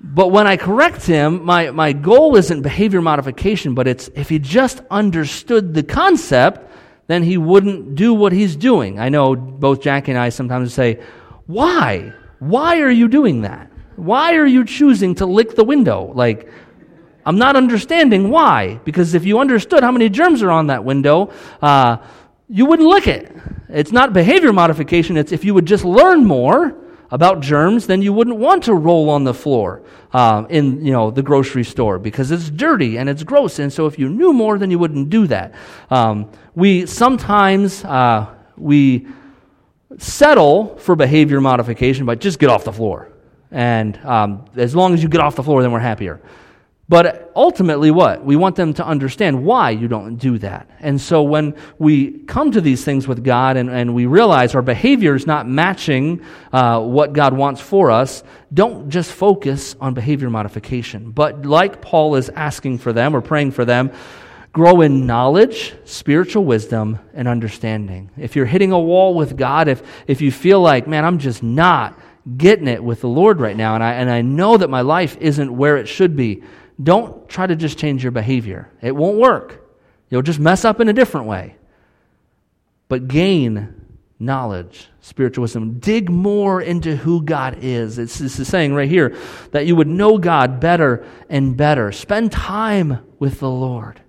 [0.03, 4.39] but when I correct him, my, my goal isn't behavior modification, but it's if he
[4.39, 6.71] just understood the concept,
[7.07, 8.99] then he wouldn't do what he's doing.
[8.99, 11.01] I know both Jackie and I sometimes say,
[11.45, 12.13] Why?
[12.39, 13.71] Why are you doing that?
[13.95, 16.11] Why are you choosing to lick the window?
[16.15, 16.49] Like,
[17.23, 18.79] I'm not understanding why.
[18.83, 21.31] Because if you understood how many germs are on that window,
[21.61, 21.97] uh,
[22.51, 23.31] you wouldn't lick it.
[23.69, 26.75] It's not behavior modification, it's if you would just learn more
[27.09, 29.83] about germs, then you wouldn't want to roll on the floor
[30.13, 33.59] uh, in you know the grocery store because it's dirty and it's gross.
[33.59, 35.53] And so if you knew more, then you wouldn't do that.
[35.89, 39.07] Um, we sometimes uh, we
[39.97, 43.09] settle for behavior modification, but just get off the floor.
[43.51, 46.21] And um, as long as you get off the floor, then we're happier.
[46.91, 48.21] But ultimately, what?
[48.21, 50.69] We want them to understand why you don't do that.
[50.81, 54.61] And so when we come to these things with God and, and we realize our
[54.61, 60.29] behavior is not matching uh, what God wants for us, don't just focus on behavior
[60.29, 61.11] modification.
[61.11, 63.93] But like Paul is asking for them or praying for them,
[64.51, 68.11] grow in knowledge, spiritual wisdom, and understanding.
[68.17, 71.41] If you're hitting a wall with God, if, if you feel like, man, I'm just
[71.41, 71.97] not
[72.37, 75.15] getting it with the Lord right now, and I, and I know that my life
[75.21, 76.43] isn't where it should be,
[76.83, 78.69] don't try to just change your behavior.
[78.81, 79.67] It won't work.
[80.09, 81.55] You'll just mess up in a different way.
[82.87, 83.81] But gain
[84.19, 85.79] knowledge, spiritual wisdom.
[85.79, 87.97] Dig more into who God is.
[87.97, 89.17] It's, it's saying right here
[89.51, 91.91] that you would know God better and better.
[91.91, 94.01] Spend time with the Lord.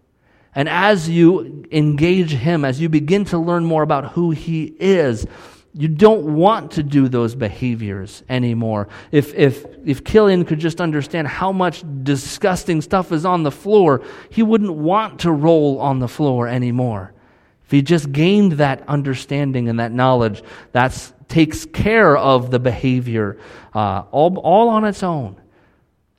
[0.55, 5.27] And as you engage Him, as you begin to learn more about who He is,
[5.75, 8.89] you don't want to do those behaviors anymore.
[9.11, 14.03] If, if, if Killian could just understand how much disgusting stuff is on the floor,
[14.29, 17.15] he wouldn't want to roll on the floor anymore.
[17.65, 23.39] If he just gained that understanding and that knowledge, that takes care of the behavior
[23.73, 25.41] uh, all, all on its own.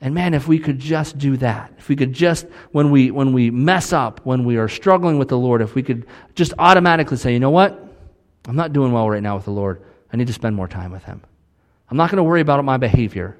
[0.00, 3.32] And man, if we could just do that, if we could just, when we, when
[3.32, 7.16] we mess up, when we are struggling with the Lord, if we could just automatically
[7.16, 7.83] say, you know what?
[8.46, 9.82] I'm not doing well right now with the Lord.
[10.12, 11.22] I need to spend more time with Him.
[11.90, 13.36] I'm not going to worry about my behavior.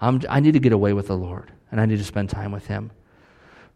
[0.00, 2.52] I'm, i need to get away with the Lord, and I need to spend time
[2.52, 2.90] with Him.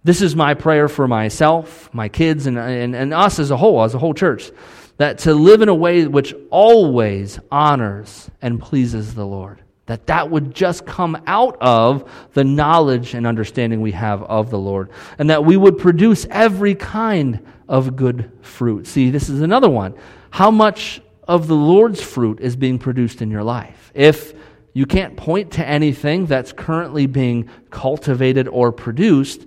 [0.05, 3.83] This is my prayer for myself, my kids, and, and, and us as a whole,
[3.83, 4.51] as a whole church,
[4.99, 9.61] that to live in a way which always honors and pleases the Lord.
[9.87, 14.59] That that would just come out of the knowledge and understanding we have of the
[14.59, 14.91] Lord.
[15.19, 18.87] And that we would produce every kind of good fruit.
[18.87, 19.95] See, this is another one
[20.35, 23.93] how much of the Lord's fruit is being produced in your life.
[23.95, 24.35] If
[24.73, 29.47] you can't point to anything that's currently being cultivated or produced,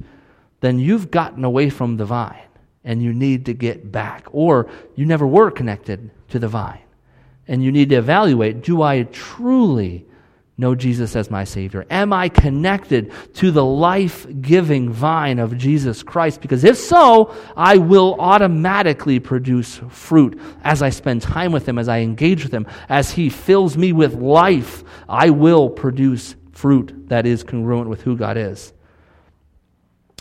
[0.61, 2.47] then you've gotten away from the vine
[2.85, 4.27] and you need to get back.
[4.31, 6.79] Or you never were connected to the vine.
[7.49, 10.05] And you need to evaluate do I truly
[10.57, 11.85] know Jesus as my Savior?
[11.89, 16.41] Am I connected to the life giving vine of Jesus Christ?
[16.41, 21.87] Because if so, I will automatically produce fruit as I spend time with Him, as
[21.87, 24.83] I engage with Him, as He fills me with life.
[25.07, 28.73] I will produce fruit that is congruent with who God is.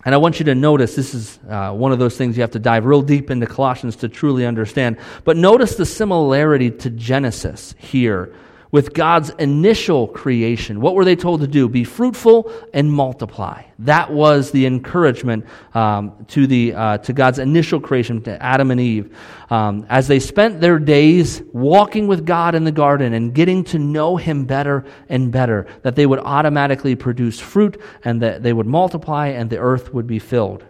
[0.05, 2.53] And I want you to notice this is uh, one of those things you have
[2.53, 4.99] to dive real deep into Colossians to truly understand.
[5.25, 8.33] But notice the similarity to Genesis here
[8.77, 10.83] with God's initial creation.
[10.83, 11.67] What were they told to do?
[11.67, 13.62] Be fruitful and multiply.
[13.79, 18.79] That was the encouragement um, to, the, uh, to God's initial creation, to Adam and
[18.79, 19.17] Eve.
[19.49, 23.79] Um, as they spent their days walking with God in the garden and getting to
[23.79, 28.67] know Him better and better, that they would automatically produce fruit and that they would
[28.67, 30.67] multiply and the earth would be filled.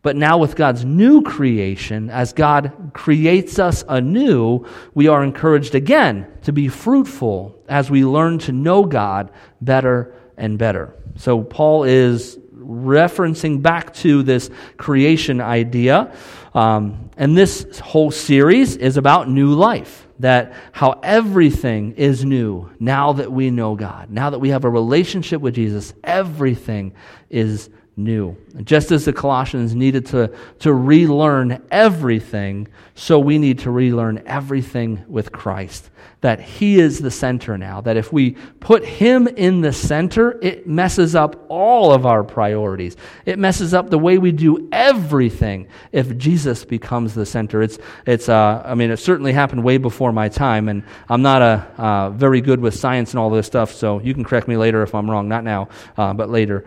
[0.00, 6.26] But now, with God's new creation, as God creates us anew, we are encouraged again
[6.42, 9.30] to be fruitful as we learn to know God
[9.60, 10.94] better and better.
[11.16, 16.14] So, Paul is referencing back to this creation idea.
[16.54, 20.06] Um, and this whole series is about new life.
[20.20, 24.10] That how everything is new now that we know God.
[24.10, 26.92] Now that we have a relationship with Jesus, everything
[27.30, 28.36] is new.
[28.62, 35.04] Just as the Colossians needed to, to relearn everything, so we need to relearn everything
[35.08, 35.90] with Christ.
[36.20, 37.80] That He is the center now.
[37.80, 42.96] That if we put Him in the center, it messes up all of our priorities.
[43.24, 47.62] It messes up the way we do everything if Jesus becomes the center.
[47.62, 51.42] It's, it's uh, I mean, it certainly happened way before my time, and I'm not
[51.42, 54.56] a, uh, very good with science and all this stuff, so you can correct me
[54.56, 55.28] later if I'm wrong.
[55.28, 56.64] Not now, uh, but later.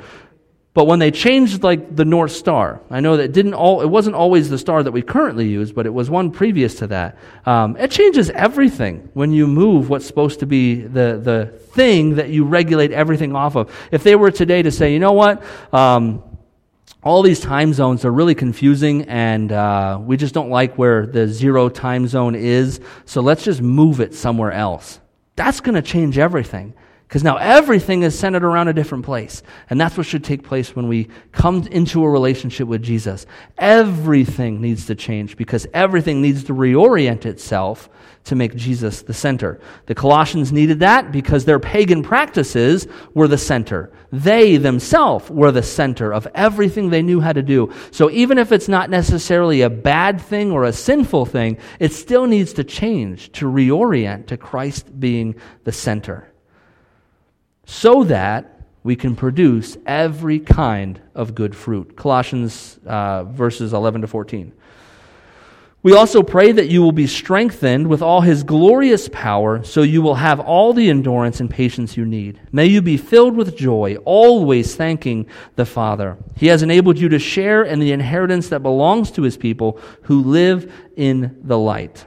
[0.74, 4.16] But when they changed like the North Star, I know that didn't all, it wasn't
[4.16, 7.18] always the star that we currently use, but it was one previous to that.
[7.46, 12.30] Um, it changes everything when you move what's supposed to be the, the thing that
[12.30, 13.76] you regulate everything off of.
[13.92, 16.24] If they were today to say, you know what, um,
[17.04, 21.28] all these time zones are really confusing and uh, we just don't like where the
[21.28, 25.02] zero time zone is, so let's just move it somewhere else.
[25.36, 26.76] That's going to change everything
[27.12, 29.44] Because now everything is centered around a different place.
[29.70, 33.26] And that's what should take place when we come into a relationship with Jesus.
[33.58, 37.90] Everything needs to change because everything needs to reorient itself
[38.24, 39.60] to make Jesus the center.
[39.88, 43.92] The Colossians needed that because their pagan practices were the center.
[44.14, 47.74] They themselves were the center of everything they knew how to do.
[47.92, 52.26] So even if it's not necessarily a bad thing or a sinful thing, it still
[52.26, 55.36] needs to change to reorient to Christ being
[55.66, 56.31] the center
[57.66, 61.96] so that we can produce every kind of good fruit.
[61.96, 64.52] Colossians uh, verses 11 to 14.
[65.84, 70.04] We also pray that you will be strengthened with all his glorious power, so you
[70.04, 72.40] will have all the endurance and patience you need.
[72.52, 76.18] May you be filled with joy, always thanking the Father.
[76.36, 80.22] He has enabled you to share in the inheritance that belongs to his people who
[80.22, 82.06] live in the light.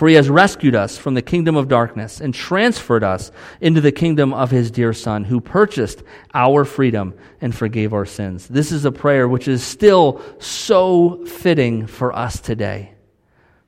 [0.00, 3.30] For he has rescued us from the kingdom of darkness and transferred us
[3.60, 8.48] into the kingdom of his dear Son, who purchased our freedom and forgave our sins.
[8.48, 12.94] This is a prayer which is still so fitting for us today,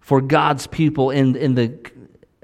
[0.00, 1.78] for God's people in, in the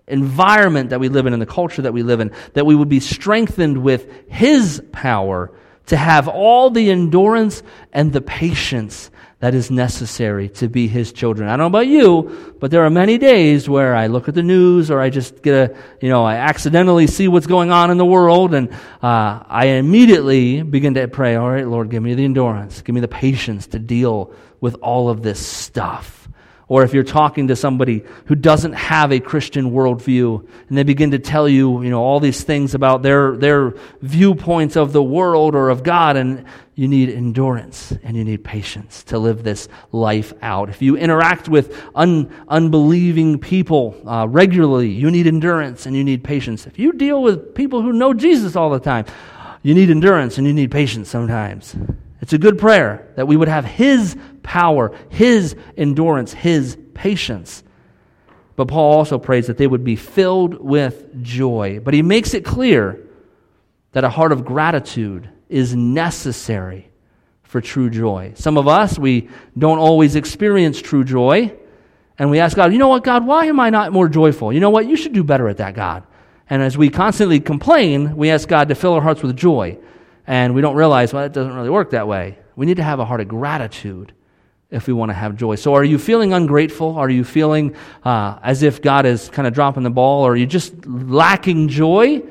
[0.07, 2.91] environment that we live in, in the culture that we live in, that we would
[2.91, 5.51] be strengthened with his power
[5.87, 7.63] to have all the endurance
[7.95, 9.11] and the patience
[9.41, 11.49] that is necessary to be his children.
[11.49, 14.43] I don't know about you, but there are many days where I look at the
[14.43, 17.99] news or I just get a, you know, I accidentally see what's going on in
[17.99, 22.25] the world and uh, I immediately begin to pray, all right, Lord, give me the
[22.25, 26.18] endurance, give me the patience to deal with all of this stuff.
[26.69, 31.13] Or if you're talking to somebody who doesn't have a Christian worldview and they begin
[31.13, 35.55] to tell you, you know, all these things about their, their viewpoints of the world
[35.55, 36.45] or of God, and
[36.75, 40.69] you need endurance and you need patience to live this life out.
[40.69, 46.23] If you interact with un, unbelieving people uh, regularly, you need endurance and you need
[46.23, 46.67] patience.
[46.67, 49.07] If you deal with people who know Jesus all the time,
[49.63, 51.75] you need endurance and you need patience sometimes.
[52.29, 57.63] It's a good prayer that we would have His power, His endurance, His patience.
[58.55, 61.81] But Paul also prays that they would be filled with joy.
[61.83, 63.03] But he makes it clear
[63.93, 66.91] that a heart of gratitude is necessary
[67.45, 68.33] for true joy.
[68.35, 71.57] Some of us, we don't always experience true joy.
[72.19, 74.53] And we ask God, you know what, God, why am I not more joyful?
[74.53, 76.03] You know what, you should do better at that, God.
[76.51, 79.79] And as we constantly complain, we ask God to fill our hearts with joy.
[80.29, 82.39] And we don't realize, well, it doesn't really work that way.
[82.55, 84.13] We need to have a heart of gratitude
[84.71, 85.55] if we want to have joy.
[85.55, 86.99] So, are you feeling ungrateful?
[86.99, 87.75] Are you feeling
[88.05, 90.25] uh, as if God is kind of dropping the ball?
[90.25, 92.23] Or are you just lacking joy?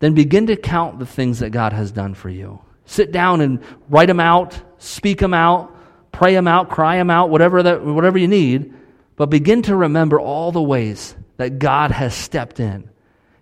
[0.00, 2.60] Then begin to count the things that God has done for you.
[2.86, 5.72] Sit down and write them out, speak them out,
[6.10, 8.74] pray them out, cry them out, whatever, that, whatever you need.
[9.14, 12.89] But begin to remember all the ways that God has stepped in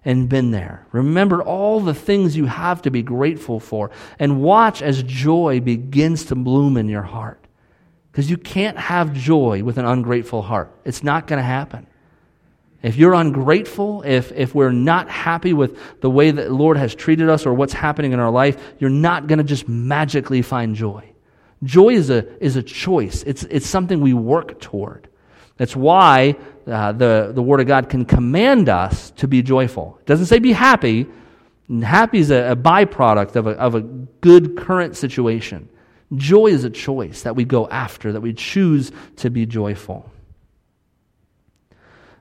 [0.08, 0.86] and been there.
[0.90, 6.24] Remember all the things you have to be grateful for and watch as joy begins
[6.24, 7.44] to bloom in your heart.
[8.10, 10.72] Because you can't have joy with an ungrateful heart.
[10.86, 11.86] It's not going to happen.
[12.82, 16.94] If you're ungrateful, if, if we're not happy with the way that the Lord has
[16.94, 20.74] treated us or what's happening in our life, you're not going to just magically find
[20.74, 21.04] joy.
[21.64, 25.06] Joy is a, is a choice, it's, it's something we work toward.
[25.58, 26.36] That's why
[26.68, 29.96] uh, the, the Word of God can command us to be joyful.
[30.00, 31.06] It doesn't say be happy.
[31.82, 35.68] Happy is a, a byproduct of a, of a good current situation.
[36.14, 40.10] Joy is a choice that we go after, that we choose to be joyful.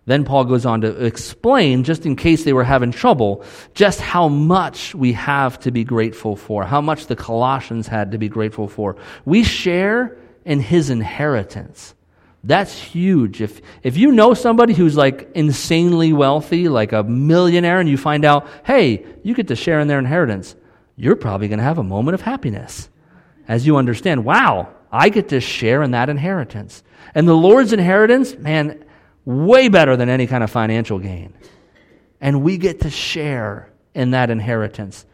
[0.05, 3.43] Then Paul goes on to explain, just in case they were having trouble,
[3.73, 8.17] just how much we have to be grateful for, how much the Colossians had to
[8.17, 8.95] be grateful for.
[9.25, 11.93] We share in his inheritance.
[12.47, 13.41] That's huge.
[13.41, 18.23] If, if you know somebody who's like insanely wealthy, like a millionaire, and you find
[18.23, 20.55] out, hey, you get to share in their inheritance,
[20.95, 22.87] you're probably going to have a moment of happiness
[23.49, 26.83] as you understand, wow, I get to share in that inheritance.
[27.13, 28.85] And the Lord's inheritance, man,
[29.25, 31.33] way better than any kind of financial gain.
[32.21, 35.05] And we get to share in that inheritance.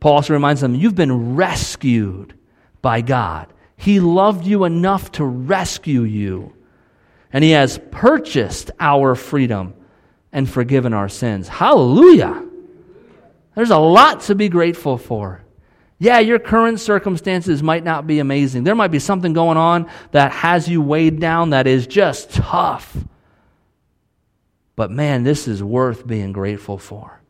[0.00, 2.32] Paul also reminds them, you've been rescued
[2.80, 3.52] by God.
[3.76, 6.54] He loved you enough to rescue you
[7.32, 9.74] and He has purchased our freedom
[10.32, 11.48] and forgiven our sins.
[11.48, 12.44] Hallelujah!
[13.54, 15.42] There's a lot to be grateful for.
[15.98, 18.62] Yeah, your current circumstances might not be amazing.
[18.62, 22.96] There might be something going on that has you weighed down that is just tough.
[24.76, 27.20] But man, this is worth being grateful for.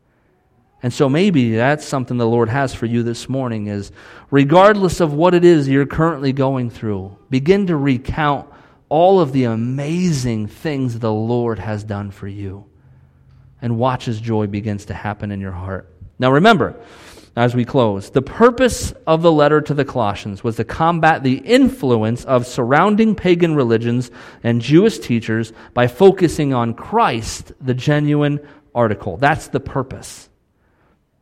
[0.83, 3.91] And so maybe that's something the Lord has for you this morning is
[4.29, 8.47] regardless of what it is you're currently going through, begin to recount
[8.89, 12.65] all of the amazing things the Lord has done for you.
[13.61, 15.93] and watch as joy begins to happen in your heart.
[16.17, 16.79] Now remember,
[17.35, 21.37] as we close, the purpose of the letter to the Colossians was to combat the
[21.37, 24.11] influence of surrounding pagan religions
[24.43, 28.39] and Jewish teachers by focusing on Christ, the genuine
[28.73, 29.17] article.
[29.17, 30.29] That's the purpose.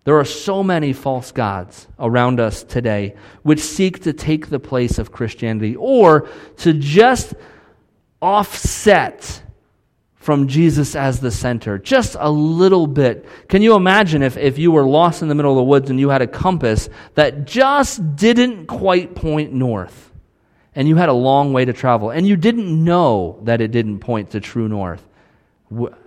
[0.06, 5.00] There are so many false gods around us today which seek to take the place
[5.00, 7.34] of Christianity or to just
[8.22, 9.44] offset
[10.16, 13.26] from Jesus as the center, just a little bit.
[13.48, 16.00] Can you imagine if, if you were lost in the middle of the woods and
[16.00, 20.12] you had a compass that just didn't quite point north
[20.76, 24.00] and you had a long way to travel and you didn't know that it didn't
[24.00, 25.08] point to true north?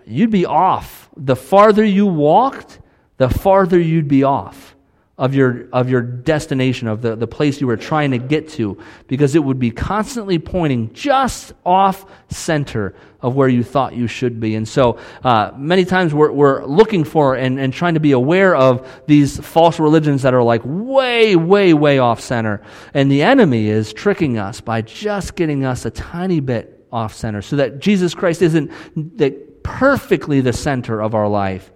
[0.05, 1.09] You'd be off.
[1.17, 2.79] The farther you walked,
[3.17, 4.77] the farther you'd be off
[5.21, 8.79] of your, of your destination, of the, the place you were trying to get to,
[9.07, 14.41] because it would be constantly pointing just off center of where you thought you should
[14.41, 14.55] be.
[14.55, 18.57] And so uh, many times we're, we're looking for and, and trying to be aware
[18.57, 22.63] of these false religions that are like way, way, way off center.
[22.95, 27.43] And the enemy is tricking us by just getting us a tiny bit off center
[27.43, 31.71] so that Jesus Christ isn't the, perfectly the center of our life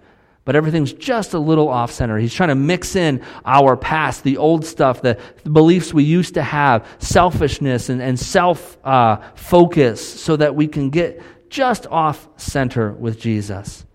[0.45, 2.17] but everything's just a little off center.
[2.17, 6.43] He's trying to mix in our past, the old stuff, the, beliefs we used to
[6.43, 12.91] have, selfishness and, and self uh, focus, so that we can get just off center
[12.93, 13.85] with Jesus.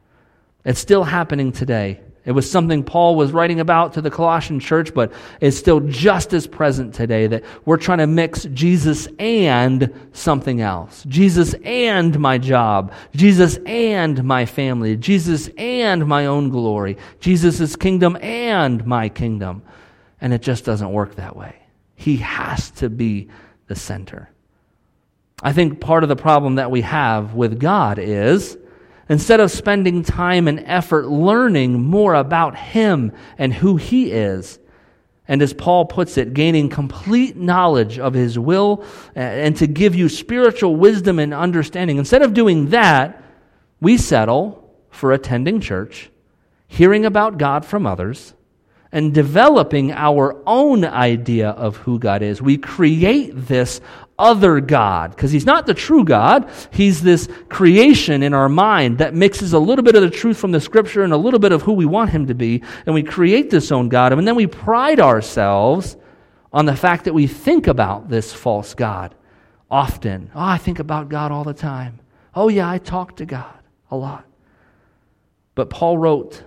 [0.64, 2.01] It's still happening today.
[2.25, 6.35] It was something Paul was writing about to the Colossian church, but it's still just
[6.35, 11.03] as present today that we're trying to mix Jesus and something else.
[11.09, 12.93] Jesus and my job.
[13.16, 14.97] Jesus and my family.
[14.97, 16.99] Jesus and my own glory.
[17.21, 19.62] Jesus' kingdom and my kingdom.
[20.21, 21.57] And it just doesn't work that way.
[21.95, 23.29] He has to be
[23.66, 24.29] the center.
[25.43, 28.59] I think part of the problem that we have with God is
[29.11, 34.61] Instead of spending time and effort learning more about Him and who He is,
[35.27, 38.85] and as Paul puts it, gaining complete knowledge of His will
[39.17, 43.21] uh, and to give you spiritual wisdom and understanding, instead of doing that,
[43.81, 46.09] we settle for attending church,
[46.69, 48.35] hearing about God from others,
[48.93, 52.43] and developing our own idea of who God is.
[52.43, 53.80] We create this
[54.18, 56.51] other God because he's not the true God.
[56.72, 60.53] He's this creation in our mind that mixes a little bit of the truth from
[60.53, 62.62] the scripture and a little bit of who we want him to be.
[62.84, 64.12] And we create this own God.
[64.12, 65.97] And then we pride ourselves
[66.53, 69.14] on the fact that we think about this false God
[69.70, 70.30] often.
[70.34, 72.01] Oh, I think about God all the time.
[72.34, 73.59] Oh, yeah, I talk to God
[73.91, 74.26] a lot.
[75.55, 76.43] But Paul wrote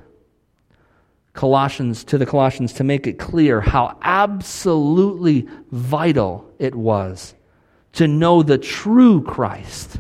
[1.34, 7.34] Colossians to the Colossians to make it clear how absolutely vital it was
[7.94, 10.00] to know the true Christ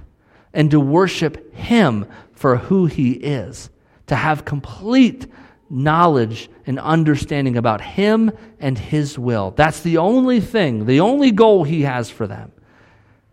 [0.53, 3.69] and to worship him for who he is,
[4.07, 5.27] to have complete
[5.69, 9.51] knowledge and understanding about him and his will.
[9.51, 12.51] That's the only thing, the only goal he has for them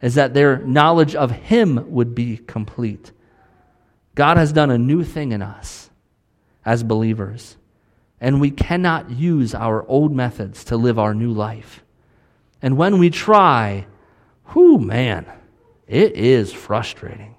[0.00, 3.12] is that their knowledge of him would be complete.
[4.14, 5.90] God has done a new thing in us
[6.64, 7.56] as believers
[8.20, 11.82] and we cannot use our old methods to live our new life.
[12.60, 13.86] And when we try,
[14.52, 15.26] whew, man,
[15.86, 17.36] it is frustrating.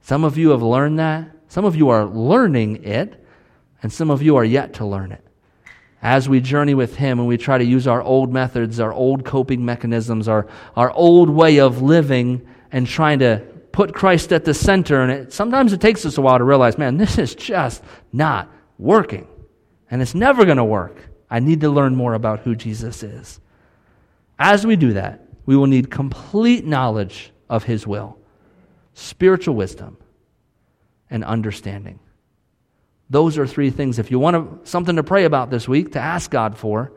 [0.00, 1.30] Some of you have learned that.
[1.48, 3.24] Some of you are learning it,
[3.82, 5.24] and some of you are yet to learn it.
[6.02, 9.24] As we journey with Him and we try to use our old methods, our old
[9.24, 14.54] coping mechanisms, our, our old way of living, and trying to put Christ at the
[14.54, 17.84] center, and it, sometimes it takes us a while to realize, man, this is just
[18.12, 18.48] not
[18.78, 19.28] working
[19.90, 20.96] and it's never going to work.
[21.28, 23.40] I need to learn more about who Jesus is.
[24.38, 28.18] As we do that, we will need complete knowledge of his will,
[28.94, 29.96] spiritual wisdom,
[31.10, 31.98] and understanding.
[33.10, 33.98] Those are three things.
[33.98, 36.92] If you want to, something to pray about this week, to ask God for,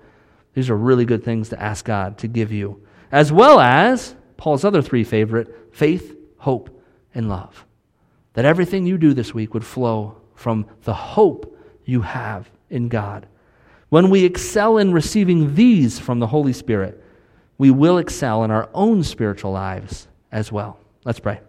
[0.53, 2.85] these are really good things to ask God to give you.
[3.11, 6.69] As well as Paul's other three favorite faith, hope,
[7.15, 7.65] and love.
[8.33, 13.27] That everything you do this week would flow from the hope you have in God.
[13.89, 17.01] When we excel in receiving these from the Holy Spirit,
[17.57, 20.79] we will excel in our own spiritual lives as well.
[21.05, 21.39] Let's pray.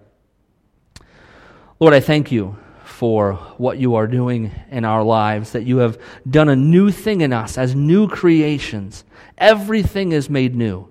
[1.81, 5.99] Lord, I thank you for what you are doing in our lives, that you have
[6.29, 9.05] done a new thing in us as new creations.
[9.39, 10.87] Everything is made new.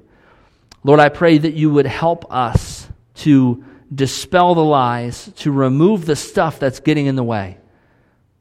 [0.84, 3.64] Lord, I pray that you would help us to
[3.94, 7.60] dispel the lies, to remove the stuff that's getting in the way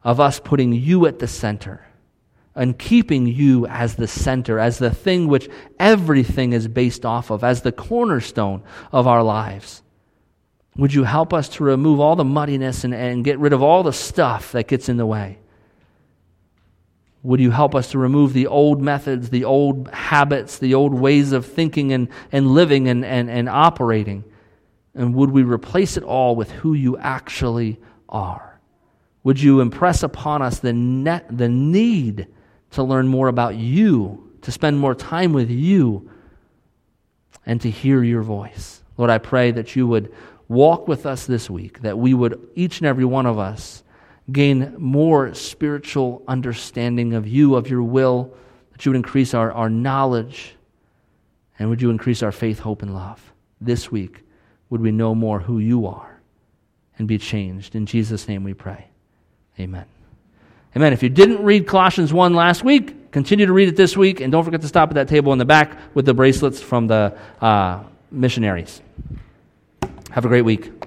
[0.05, 1.87] of us putting you at the center
[2.55, 5.49] and keeping you as the center, as the thing which
[5.79, 9.83] everything is based off of, as the cornerstone of our lives.
[10.77, 13.83] Would you help us to remove all the muddiness and, and get rid of all
[13.83, 15.39] the stuff that gets in the way?
[17.23, 21.33] Would you help us to remove the old methods, the old habits, the old ways
[21.33, 24.25] of thinking and, and living and, and, and operating?
[24.95, 28.52] And would we replace it all with who you actually are?
[29.25, 30.73] Would you impress upon us the,
[31.31, 32.27] the need
[32.73, 36.11] to learn more about you, to spend more time with you,
[37.47, 38.83] and to hear your voice?
[38.97, 40.13] Lord, I pray that you would
[40.49, 43.83] walk with us this week, that we would, each and every one of us,
[44.31, 48.35] gain more spiritual understanding of you, of your will,
[48.73, 50.57] that you would increase our, our knowledge,
[51.59, 53.33] and would you increase our faith, hope, and love.
[53.61, 54.23] This week,
[54.71, 56.21] would we know more who you are
[56.99, 57.75] and be changed.
[57.75, 58.92] In Jesus' name we pray.
[59.59, 59.85] Amen.
[60.75, 60.93] Amen.
[60.93, 64.33] If you didn't read Colossians 1 last week, continue to read it this week, and
[64.33, 67.17] don't forget to stop at that table in the back with the bracelets from the
[67.41, 68.81] uh, missionaries.
[70.11, 70.82] Have a great week.